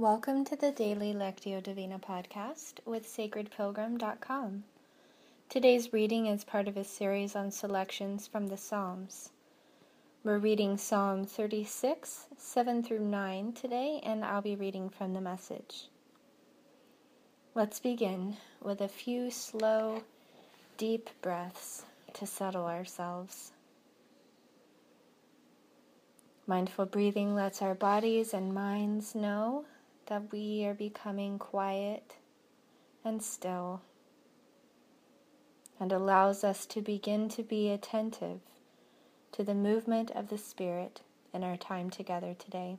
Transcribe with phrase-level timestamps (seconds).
[0.00, 4.64] Welcome to the Daily Lectio Divina podcast with sacredpilgrim.com.
[5.50, 9.28] Today's reading is part of a series on selections from the Psalms.
[10.24, 15.88] We're reading Psalm 36, 7 through 9 today, and I'll be reading from the message.
[17.54, 20.00] Let's begin with a few slow,
[20.78, 23.52] deep breaths to settle ourselves.
[26.46, 29.66] Mindful breathing lets our bodies and minds know
[30.10, 32.16] that we are becoming quiet
[33.04, 33.80] and still
[35.78, 38.40] and allows us to begin to be attentive
[39.30, 41.00] to the movement of the Spirit
[41.32, 42.76] in our time together today.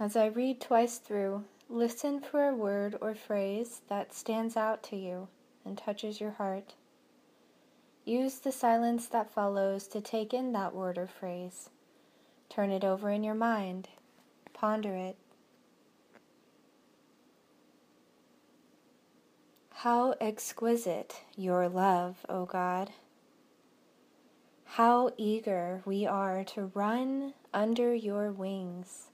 [0.00, 4.96] As I read twice through, listen for a word or phrase that stands out to
[4.96, 5.28] you
[5.64, 6.74] and touches your heart.
[8.04, 11.70] Use the silence that follows to take in that word or phrase
[12.50, 13.88] Turn it over in your mind.
[14.52, 15.16] Ponder it.
[19.70, 22.90] How exquisite your love, O God!
[24.64, 29.06] How eager we are to run under your wings,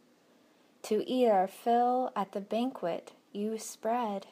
[0.83, 4.27] to eat our fill at the banquet you spread,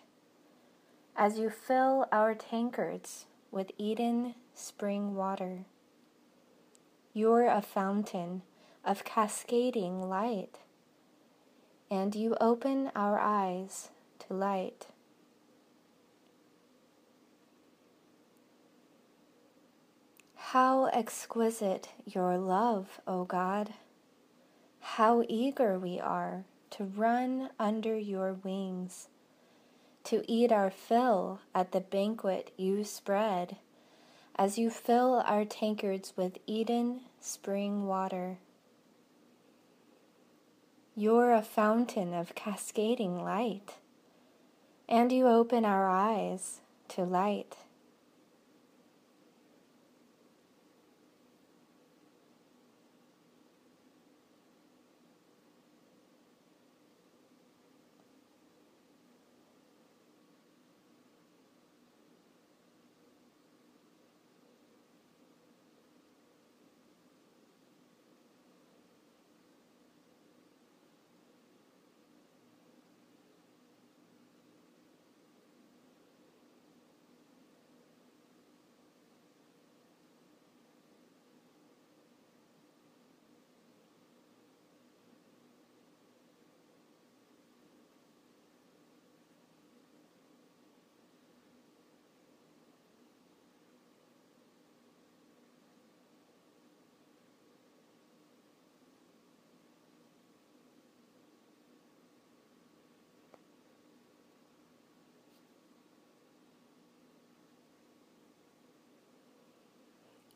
[1.14, 5.66] as you fill our tankards with Eden spring water.
[7.12, 8.42] You're a fountain
[8.84, 10.58] of cascading light,
[11.90, 14.88] and you open our eyes to light.
[20.34, 23.74] How exquisite your love, O God!
[24.80, 29.08] How eager we are to run under your wings,
[30.04, 33.56] to eat our fill at the banquet you spread,
[34.36, 38.38] as you fill our tankards with Eden spring water.
[40.96, 43.78] You're a fountain of cascading light,
[44.88, 46.60] and you open our eyes
[46.90, 47.56] to light.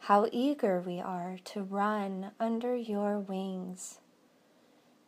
[0.00, 3.98] How eager we are to run under your wings,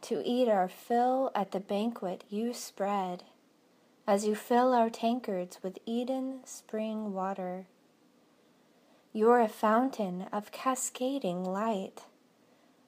[0.03, 3.25] to eat our fill at the banquet you spread,
[4.07, 7.67] as you fill our tankards with Eden spring water.
[9.13, 12.05] You're a fountain of cascading light,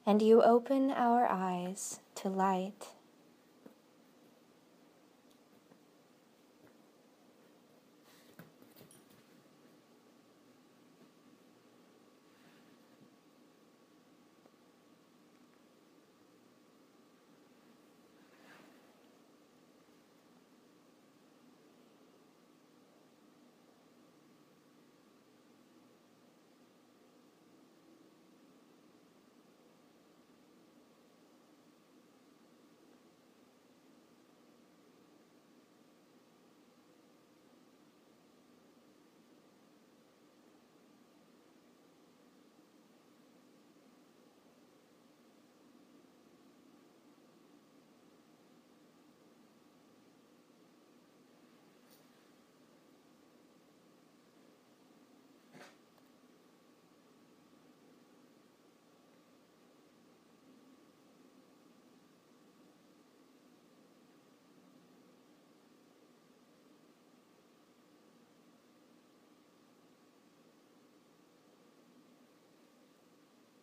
[0.04, 2.88] and you open our eyes to light.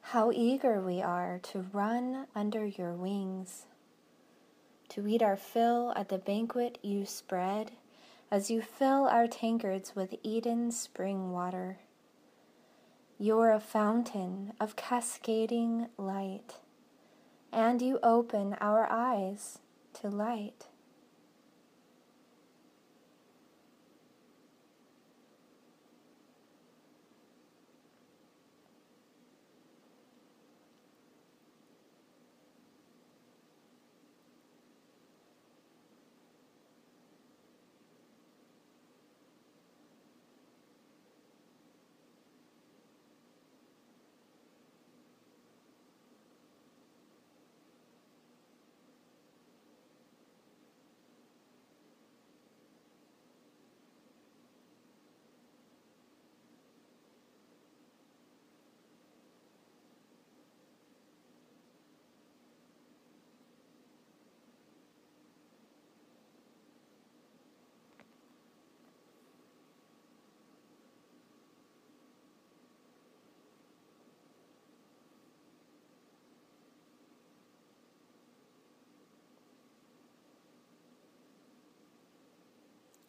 [0.00, 3.66] How eager we are to run under your wings,
[4.88, 7.72] to eat our fill at the banquet you spread
[8.30, 11.78] as you fill our tankards with Eden's spring water.
[13.18, 16.56] You're a fountain of cascading light,
[17.52, 19.58] and you open our eyes
[19.94, 20.66] to light.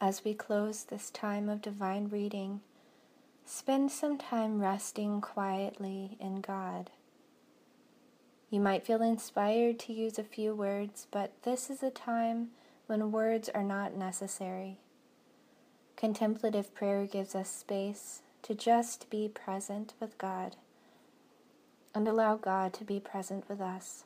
[0.01, 2.61] As we close this time of divine reading,
[3.45, 6.89] spend some time resting quietly in God.
[8.49, 12.49] You might feel inspired to use a few words, but this is a time
[12.87, 14.77] when words are not necessary.
[15.95, 20.55] Contemplative prayer gives us space to just be present with God
[21.93, 24.05] and allow God to be present with us.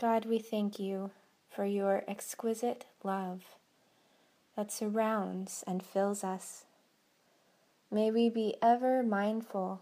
[0.00, 1.10] God, we thank you
[1.50, 3.56] for your exquisite love
[4.54, 6.64] that surrounds and fills us.
[7.90, 9.80] May we be ever mindful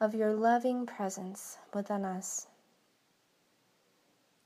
[0.00, 2.46] of your loving presence within us.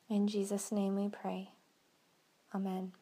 [0.08, 1.50] In Jesus' name we pray.
[2.52, 2.92] Amen.